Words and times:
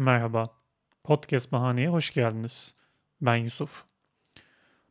Merhaba. 0.00 0.50
Podcast 1.04 1.52
Bahane'ye 1.52 1.88
hoş 1.88 2.10
geldiniz. 2.10 2.74
Ben 3.20 3.36
Yusuf. 3.36 3.84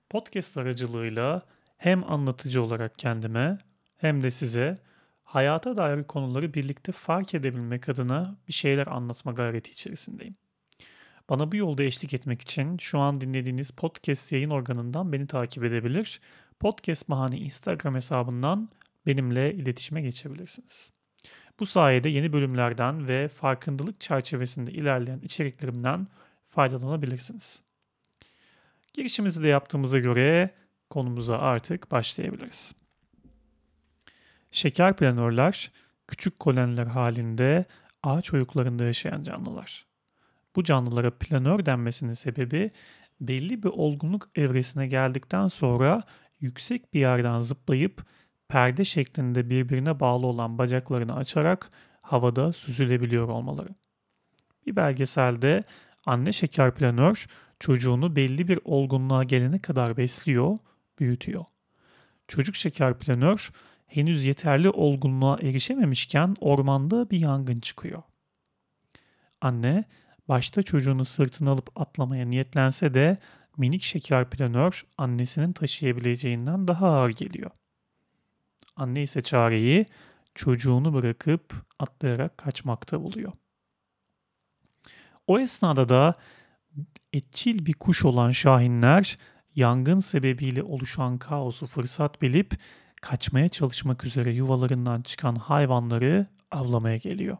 Podcast 0.10 0.58
aracılığıyla 0.58 1.40
hem 1.78 2.12
anlatıcı 2.12 2.64
olarak 2.64 3.00
kendime 3.00 3.58
hem 3.98 4.24
de 4.24 4.32
size 4.32 4.76
hayata 5.24 5.78
dair 5.78 6.04
konuları 6.04 6.54
birlikte 6.54 6.92
fark 6.92 7.34
edebilmek 7.34 7.90
adına 7.90 8.38
bir 8.48 8.54
şeyler 8.54 8.88
anlatma 8.88 9.32
gayreti 9.32 9.72
içerisindeyim. 9.72 10.34
Bana 11.30 11.52
bu 11.52 11.56
yolda 11.56 11.84
eşlik 11.84 12.14
etmek 12.14 12.42
için 12.42 12.78
şu 12.78 13.00
an 13.00 13.22
dinlediğiniz 13.22 13.72
podcast 13.72 14.32
yayın 14.32 14.50
organından 14.50 15.14
beni 15.14 15.28
takip 15.28 15.64
edebilir. 15.64 16.22
Podcast 16.60 17.10
Bahane 17.10 17.38
Instagram 17.38 17.96
hesabından 17.96 18.70
benimle 19.06 19.54
iletişime 19.54 20.02
geçebilirsiniz. 20.02 20.99
Bu 21.60 21.66
sayede 21.66 22.10
yeni 22.10 22.34
bölümlerden 22.34 23.08
ve 23.08 23.28
farkındalık 23.28 24.02
çerçevesinde 24.02 24.72
ilerleyen 24.72 25.20
içeriklerimden 25.20 26.08
faydalanabilirsiniz. 26.46 27.64
Girişimizi 28.94 29.44
de 29.44 29.48
yaptığımıza 29.48 30.00
göre 30.00 30.50
konumuza 30.90 31.38
artık 31.38 31.92
başlayabiliriz. 31.92 32.76
Şeker 34.52 34.96
planörler 34.96 35.70
küçük 36.08 36.40
koloniler 36.40 36.86
halinde 36.86 37.66
ağaç 38.04 38.34
oyuklarında 38.34 38.84
yaşayan 38.84 39.24
canlılar. 39.24 39.86
Bu 40.56 40.64
canlılara 40.64 41.12
planör 41.12 41.66
denmesinin 41.66 42.14
sebebi 42.14 42.70
belli 43.22 43.64
bir 43.64 43.70
olgunluk 43.70 44.30
evresine 44.36 44.88
geldikten 44.88 45.48
sonra 45.48 46.04
yüksek 46.40 46.94
bir 46.94 47.00
yerden 47.00 47.40
zıplayıp 47.40 48.06
perde 48.50 48.86
şeklinde 48.86 49.50
birbirine 49.50 50.00
bağlı 50.00 50.28
olan 50.28 50.58
bacaklarını 50.58 51.16
açarak 51.16 51.70
havada 52.02 52.54
süzülebiliyor 52.54 53.28
olmaları. 53.28 53.70
Bir 54.66 54.76
belgeselde 54.76 55.64
anne 56.06 56.34
şeker 56.34 56.76
planör 56.76 57.28
çocuğunu 57.60 58.16
belli 58.16 58.48
bir 58.48 58.60
olgunluğa 58.66 59.24
gelene 59.24 59.60
kadar 59.60 59.98
besliyor, 59.98 60.58
büyütüyor. 61.00 61.46
Çocuk 62.28 62.56
şeker 62.56 63.00
planör 63.00 63.50
henüz 63.88 64.26
yeterli 64.26 64.70
olgunluğa 64.70 65.40
erişememişken 65.40 66.36
ormanda 66.40 67.10
bir 67.10 67.20
yangın 67.20 67.58
çıkıyor. 67.58 68.04
Anne 69.42 69.84
başta 70.28 70.64
çocuğunu 70.64 71.06
sırtına 71.06 71.52
alıp 71.52 71.82
atlamaya 71.82 72.26
niyetlense 72.26 72.94
de 72.94 73.16
minik 73.58 73.84
şeker 73.84 74.30
planör 74.30 74.86
annesinin 74.98 75.54
taşıyabileceğinden 75.54 76.68
daha 76.68 76.90
ağır 76.90 77.10
geliyor. 77.10 77.52
Anne 78.80 79.04
ise 79.04 79.22
çareyi 79.22 79.86
çocuğunu 80.36 80.94
bırakıp 80.94 81.54
atlayarak 81.80 82.38
kaçmakta 82.38 83.04
buluyor. 83.04 83.34
O 85.28 85.40
esnada 85.40 85.90
da 85.90 86.14
etçil 87.14 87.66
bir 87.66 87.74
kuş 87.74 88.06
olan 88.06 88.32
şahinler 88.32 89.18
yangın 89.56 90.00
sebebiyle 90.00 90.64
oluşan 90.64 91.18
kaosu 91.18 91.68
fırsat 91.68 92.22
bilip 92.22 92.58
kaçmaya 93.02 93.50
çalışmak 93.50 94.06
üzere 94.06 94.32
yuvalarından 94.32 95.02
çıkan 95.02 95.36
hayvanları 95.36 96.28
avlamaya 96.52 96.98
geliyor. 96.98 97.38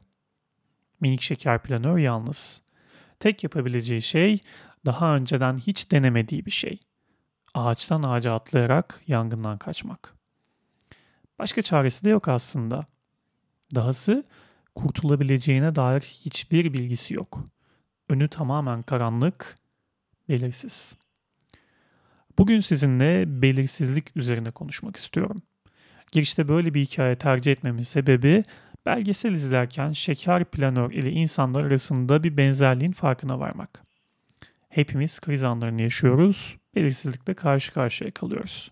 Minik 1.02 1.22
şeker 1.22 1.64
planör 1.64 1.98
yalnız. 1.98 2.62
Tek 3.20 3.44
yapabileceği 3.44 4.02
şey 4.02 4.40
daha 4.86 5.16
önceden 5.16 5.58
hiç 5.58 5.92
denemediği 5.92 6.46
bir 6.46 6.52
şey. 6.52 6.80
Ağaçtan 7.54 8.04
ağaca 8.04 8.34
atlayarak 8.34 9.02
yangından 9.08 9.58
kaçmak. 9.58 10.19
Başka 11.40 11.62
çaresi 11.62 12.06
de 12.06 12.10
yok 12.10 12.28
aslında. 12.28 12.86
Dahası 13.76 14.24
kurtulabileceğine 14.76 15.76
dair 15.76 16.02
hiçbir 16.02 16.74
bilgisi 16.74 17.14
yok. 17.14 17.46
Önü 18.10 18.28
tamamen 18.28 18.82
karanlık, 18.82 19.56
belirsiz. 20.30 20.96
Bugün 22.38 22.60
sizinle 22.60 23.42
belirsizlik 23.42 24.18
üzerine 24.18 24.52
konuşmak 24.52 24.96
istiyorum. 24.96 25.42
Girişte 26.12 26.48
böyle 26.48 26.74
bir 26.74 26.86
hikaye 26.86 27.16
tercih 27.16 27.52
etmemin 27.52 27.84
sebebi 27.84 28.44
belgesel 28.86 29.32
izlerken 29.32 29.92
şeker 29.92 30.46
planör 30.46 30.92
ile 30.92 31.12
insanlar 31.12 31.66
arasında 31.66 32.24
bir 32.24 32.38
benzerliğin 32.38 32.92
farkına 32.92 33.40
varmak. 33.40 33.84
Hepimiz 34.70 35.20
kriz 35.20 35.44
anlarını 35.44 35.82
yaşıyoruz, 35.82 36.58
belirsizlikle 36.76 37.34
karşı 37.34 37.74
karşıya 37.74 38.12
kalıyoruz. 38.12 38.72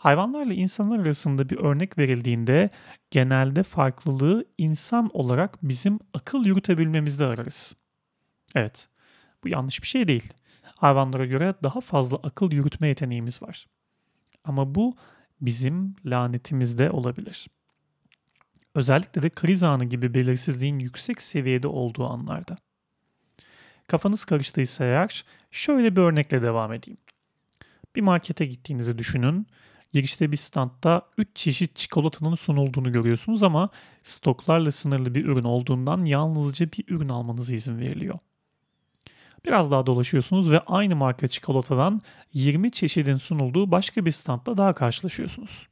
Hayvanlarla 0.00 0.54
insanlar 0.54 0.98
arasında 0.98 1.48
bir 1.48 1.56
örnek 1.56 1.98
verildiğinde 1.98 2.68
genelde 3.10 3.62
farklılığı 3.62 4.44
insan 4.58 5.10
olarak 5.12 5.58
bizim 5.62 5.98
akıl 6.14 6.44
yürütebilmemizde 6.44 7.24
ararız. 7.24 7.76
Evet, 8.54 8.88
bu 9.44 9.48
yanlış 9.48 9.82
bir 9.82 9.86
şey 9.86 10.08
değil. 10.08 10.32
Hayvanlara 10.62 11.26
göre 11.26 11.54
daha 11.62 11.80
fazla 11.80 12.16
akıl 12.16 12.52
yürütme 12.52 12.88
yeteneğimiz 12.88 13.42
var. 13.42 13.66
Ama 14.44 14.74
bu 14.74 14.94
bizim 15.40 15.96
lanetimizde 16.06 16.90
olabilir. 16.90 17.48
Özellikle 18.74 19.22
de 19.22 19.30
kriz 19.30 19.62
anı 19.62 19.84
gibi 19.84 20.14
belirsizliğin 20.14 20.78
yüksek 20.78 21.22
seviyede 21.22 21.68
olduğu 21.68 22.12
anlarda. 22.12 22.56
Kafanız 23.86 24.24
karıştıysa 24.24 24.84
eğer 24.84 25.24
şöyle 25.50 25.96
bir 25.96 26.00
örnekle 26.00 26.42
devam 26.42 26.72
edeyim. 26.72 26.98
Bir 27.96 28.00
markete 28.00 28.46
gittiğinizi 28.46 28.98
düşünün 28.98 29.46
girişte 29.92 30.32
bir 30.32 30.36
standta 30.36 31.02
3 31.18 31.28
çeşit 31.34 31.76
çikolatanın 31.76 32.34
sunulduğunu 32.34 32.92
görüyorsunuz 32.92 33.42
ama 33.42 33.68
stoklarla 34.02 34.72
sınırlı 34.72 35.14
bir 35.14 35.24
ürün 35.24 35.42
olduğundan 35.42 36.04
yalnızca 36.04 36.66
bir 36.66 36.84
ürün 36.88 37.08
almanıza 37.08 37.54
izin 37.54 37.78
veriliyor. 37.78 38.18
Biraz 39.46 39.70
daha 39.70 39.86
dolaşıyorsunuz 39.86 40.50
ve 40.50 40.60
aynı 40.60 40.96
marka 40.96 41.28
çikolatadan 41.28 42.00
20 42.32 42.70
çeşidin 42.70 43.16
sunulduğu 43.16 43.70
başka 43.70 44.04
bir 44.04 44.10
standta 44.10 44.56
daha 44.58 44.72
karşılaşıyorsunuz. 44.72 45.66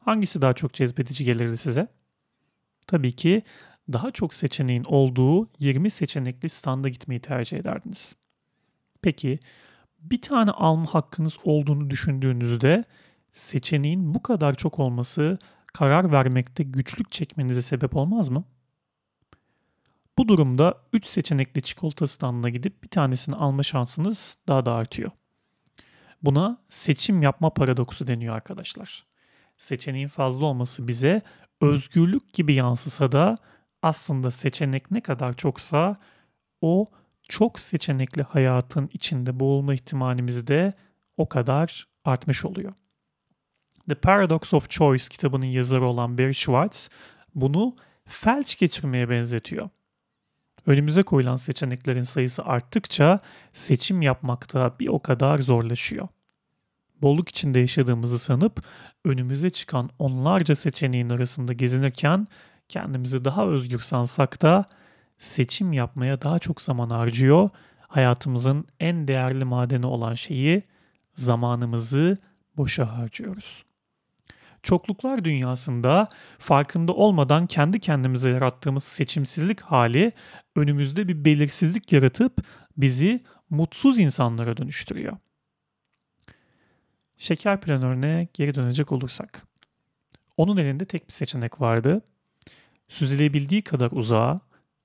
Hangisi 0.00 0.42
daha 0.42 0.54
çok 0.54 0.74
cezbedici 0.74 1.24
gelirdi 1.24 1.56
size? 1.56 1.88
Tabii 2.86 3.12
ki 3.12 3.42
daha 3.92 4.10
çok 4.10 4.34
seçeneğin 4.34 4.84
olduğu 4.84 5.48
20 5.58 5.90
seçenekli 5.90 6.48
standa 6.48 6.88
gitmeyi 6.88 7.20
tercih 7.20 7.56
ederdiniz. 7.56 8.16
Peki 9.02 9.38
bir 9.98 10.22
tane 10.22 10.50
alma 10.50 10.94
hakkınız 10.94 11.38
olduğunu 11.44 11.90
düşündüğünüzde 11.90 12.84
seçeneğin 13.36 14.14
bu 14.14 14.22
kadar 14.22 14.54
çok 14.54 14.78
olması 14.78 15.38
karar 15.66 16.12
vermekte 16.12 16.62
güçlük 16.62 17.12
çekmenize 17.12 17.62
sebep 17.62 17.96
olmaz 17.96 18.28
mı? 18.28 18.44
Bu 20.18 20.28
durumda 20.28 20.74
3 20.92 21.06
seçenekli 21.06 21.62
çikolata 21.62 22.06
standına 22.06 22.48
gidip 22.48 22.82
bir 22.82 22.88
tanesini 22.88 23.36
alma 23.36 23.62
şansınız 23.62 24.38
daha 24.48 24.66
da 24.66 24.72
artıyor. 24.72 25.10
Buna 26.22 26.58
seçim 26.68 27.22
yapma 27.22 27.54
paradoksu 27.54 28.06
deniyor 28.06 28.34
arkadaşlar. 28.34 29.06
Seçeneğin 29.58 30.08
fazla 30.08 30.44
olması 30.46 30.88
bize 30.88 31.22
özgürlük 31.60 32.32
gibi 32.32 32.54
yansısa 32.54 33.12
da 33.12 33.34
aslında 33.82 34.30
seçenek 34.30 34.90
ne 34.90 35.00
kadar 35.00 35.36
çoksa 35.36 35.94
o 36.60 36.86
çok 37.22 37.60
seçenekli 37.60 38.22
hayatın 38.22 38.90
içinde 38.92 39.40
boğulma 39.40 39.74
ihtimalimiz 39.74 40.46
de 40.46 40.74
o 41.16 41.28
kadar 41.28 41.88
artmış 42.04 42.44
oluyor. 42.44 42.72
The 43.88 43.94
Paradox 43.94 44.54
of 44.54 44.70
Choice 44.70 45.04
kitabının 45.10 45.46
yazarı 45.46 45.86
olan 45.86 46.18
Barry 46.18 46.34
Schwartz 46.34 46.88
bunu 47.34 47.76
felç 48.04 48.58
geçirmeye 48.58 49.10
benzetiyor. 49.10 49.68
Önümüze 50.66 51.02
koyulan 51.02 51.36
seçeneklerin 51.36 52.02
sayısı 52.02 52.44
arttıkça 52.44 53.18
seçim 53.52 54.02
yapmakta 54.02 54.74
bir 54.80 54.88
o 54.88 54.98
kadar 54.98 55.38
zorlaşıyor. 55.38 56.08
Bolluk 57.02 57.28
içinde 57.28 57.58
yaşadığımızı 57.58 58.18
sanıp 58.18 58.64
önümüze 59.04 59.50
çıkan 59.50 59.90
onlarca 59.98 60.54
seçeneğin 60.54 61.10
arasında 61.10 61.52
gezinirken 61.52 62.26
kendimizi 62.68 63.24
daha 63.24 63.46
özgür 63.46 63.80
sansak 63.80 64.42
da 64.42 64.66
seçim 65.18 65.72
yapmaya 65.72 66.22
daha 66.22 66.38
çok 66.38 66.62
zaman 66.62 66.90
harcıyor. 66.90 67.50
Hayatımızın 67.80 68.64
en 68.80 69.08
değerli 69.08 69.44
madeni 69.44 69.86
olan 69.86 70.14
şeyi 70.14 70.62
zamanımızı 71.16 72.18
boşa 72.56 72.98
harcıyoruz. 72.98 73.64
Çokluklar 74.66 75.24
dünyasında 75.24 76.08
farkında 76.38 76.92
olmadan 76.92 77.46
kendi 77.46 77.80
kendimize 77.80 78.28
yarattığımız 78.30 78.84
seçimsizlik 78.84 79.60
hali 79.60 80.12
önümüzde 80.56 81.08
bir 81.08 81.24
belirsizlik 81.24 81.92
yaratıp 81.92 82.46
bizi 82.76 83.20
mutsuz 83.50 83.98
insanlara 83.98 84.56
dönüştürüyor. 84.56 85.16
Şeker 87.18 87.60
planörüne 87.60 88.28
geri 88.34 88.54
dönecek 88.54 88.92
olursak. 88.92 89.46
Onun 90.36 90.56
elinde 90.56 90.84
tek 90.84 91.08
bir 91.08 91.12
seçenek 91.12 91.60
vardı. 91.60 92.02
Süzülebildiği 92.88 93.62
kadar 93.62 93.90
uzağa, 93.90 94.36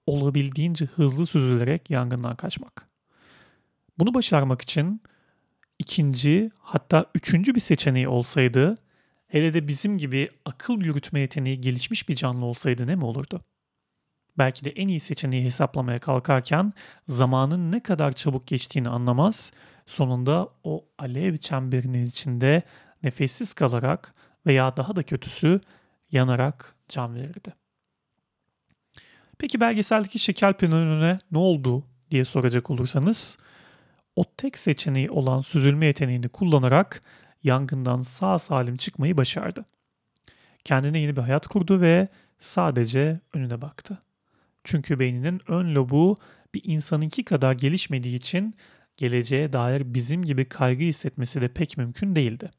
olabildiğince 0.05 0.85
hızlı 0.85 1.25
süzülerek 1.25 1.89
yangından 1.89 2.35
kaçmak. 2.35 2.87
Bunu 3.99 4.13
başarmak 4.13 4.61
için 4.61 5.01
ikinci 5.79 6.51
hatta 6.59 7.05
üçüncü 7.15 7.55
bir 7.55 7.59
seçeneği 7.59 8.07
olsaydı 8.07 8.75
hele 9.31 9.53
de 9.53 9.67
bizim 9.67 9.97
gibi 9.97 10.29
akıl 10.45 10.81
yürütme 10.81 11.19
yeteneği 11.19 11.61
gelişmiş 11.61 12.09
bir 12.09 12.15
canlı 12.15 12.45
olsaydı 12.45 12.87
ne 12.87 12.95
mi 12.95 13.05
olurdu? 13.05 13.41
belki 14.37 14.65
de 14.65 14.69
en 14.69 14.87
iyi 14.87 14.99
seçeneği 14.99 15.45
hesaplamaya 15.45 15.99
kalkarken 15.99 16.73
zamanın 17.07 17.71
ne 17.71 17.83
kadar 17.83 18.13
çabuk 18.13 18.47
geçtiğini 18.47 18.89
anlamaz, 18.89 19.51
sonunda 19.85 20.49
o 20.63 20.85
alev 20.97 21.37
çemberinin 21.37 22.05
içinde 22.05 22.63
nefessiz 23.03 23.53
kalarak 23.53 24.13
veya 24.45 24.77
daha 24.77 24.95
da 24.95 25.03
kötüsü 25.03 25.61
yanarak 26.11 26.75
can 26.89 27.15
verirdi. 27.15 27.53
Peki 29.39 29.59
belgeseldeki 29.59 30.19
şeker 30.19 30.57
planörüne 30.57 31.19
ne 31.31 31.37
oldu 31.37 31.83
diye 32.11 32.25
soracak 32.25 32.69
olursanız 32.69 33.37
o 34.15 34.23
tek 34.37 34.57
seçeneği 34.57 35.09
olan 35.09 35.41
süzülme 35.41 35.85
yeteneğini 35.85 36.29
kullanarak 36.29 37.01
yangından 37.43 38.01
sağ 38.01 38.39
salim 38.39 38.77
çıkmayı 38.77 39.17
başardı. 39.17 39.65
Kendine 40.63 40.99
yeni 40.99 41.15
bir 41.15 41.21
hayat 41.21 41.47
kurdu 41.47 41.81
ve 41.81 42.07
sadece 42.39 43.19
önüne 43.33 43.61
baktı. 43.61 44.01
Çünkü 44.63 44.99
beyninin 44.99 45.41
ön 45.47 45.75
lobu 45.75 46.17
bir 46.53 46.61
insanınki 46.63 47.25
kadar 47.25 47.53
gelişmediği 47.53 48.15
için 48.15 48.53
geleceğe 48.97 49.53
dair 49.53 49.93
bizim 49.93 50.23
gibi 50.23 50.45
kaygı 50.45 50.83
hissetmesi 50.83 51.41
de 51.41 51.47
pek 51.47 51.77
mümkün 51.77 52.15
değildi. 52.15 52.51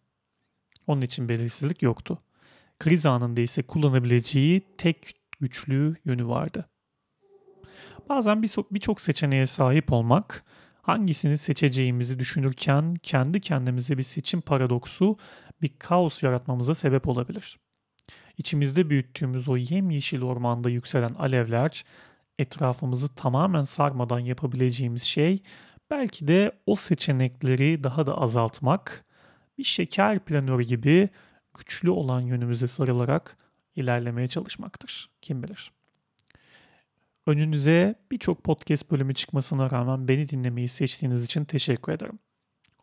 Onun 0.87 1.00
için 1.00 1.29
belirsizlik 1.29 1.82
yoktu. 1.82 2.19
Kriz 2.79 3.06
anında 3.06 3.40
ise 3.40 3.62
kullanabileceği 3.62 4.62
tek 4.79 5.14
güçlü 5.40 5.96
yönü 6.05 6.26
vardı. 6.26 6.69
Bazen 8.08 8.43
birçok 8.43 9.00
seçeneğe 9.00 9.46
sahip 9.46 9.93
olmak, 9.93 10.44
hangisini 10.82 11.38
seçeceğimizi 11.38 12.19
düşünürken 12.19 12.94
kendi 13.02 13.40
kendimize 13.40 13.99
bir 13.99 14.02
seçim 14.02 14.40
paradoksu, 14.40 15.17
bir 15.62 15.70
kaos 15.79 16.23
yaratmamıza 16.23 16.75
sebep 16.75 17.08
olabilir. 17.08 17.58
İçimizde 18.38 18.90
büyüttüğümüz 18.90 19.49
o 19.49 19.56
yemyeşil 19.56 20.23
ormanda 20.23 20.70
yükselen 20.70 21.14
alevler, 21.14 21.84
etrafımızı 22.38 23.14
tamamen 23.14 23.62
sarmadan 23.62 24.19
yapabileceğimiz 24.19 25.02
şey, 25.02 25.43
belki 25.90 26.29
de 26.29 26.52
o 26.67 26.75
seçenekleri 26.75 27.84
daha 27.84 28.06
da 28.06 28.19
azaltmak, 28.19 29.05
bir 29.58 29.64
şeker 29.64 30.19
planörü 30.19 30.62
gibi 30.62 31.08
güçlü 31.58 31.90
olan 31.90 32.20
yönümüze 32.20 32.67
sarılarak 32.67 33.37
ilerlemeye 33.76 34.29
çalışmaktır. 34.29 35.11
Kim 35.23 35.43
bilir. 35.43 35.73
Önünüze 37.26 37.94
birçok 38.10 38.44
podcast 38.44 38.90
bölümü 38.90 39.14
çıkmasına 39.14 39.70
rağmen 39.70 40.08
beni 40.08 40.28
dinlemeyi 40.28 40.69
seçtiğiniz 40.69 41.24
için 41.24 41.44
teşekkür 41.44 41.92
ederim. 41.92 42.19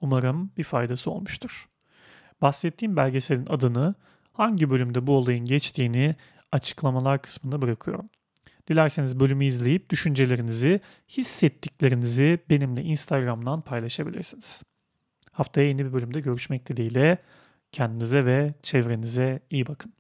Umarım 0.01 0.51
bir 0.57 0.63
faydası 0.63 1.12
olmuştur. 1.12 1.69
Bahsettiğim 2.41 2.95
belgeselin 2.95 3.45
adını, 3.45 3.95
hangi 4.33 4.69
bölümde 4.69 5.07
bu 5.07 5.18
olayın 5.18 5.45
geçtiğini 5.45 6.15
açıklamalar 6.51 7.21
kısmına 7.21 7.62
bırakıyorum. 7.62 8.06
Dilerseniz 8.68 9.19
bölümü 9.19 9.45
izleyip 9.45 9.89
düşüncelerinizi, 9.89 10.80
hissettiklerinizi 11.09 12.39
benimle 12.50 12.83
Instagram'dan 12.83 13.62
paylaşabilirsiniz. 13.62 14.63
Haftaya 15.31 15.68
yeni 15.68 15.86
bir 15.86 15.94
bölümde 15.94 16.19
görüşmek 16.19 16.68
dileğiyle 16.68 17.18
kendinize 17.71 18.25
ve 18.25 18.53
çevrenize 18.62 19.39
iyi 19.50 19.68
bakın. 19.68 19.99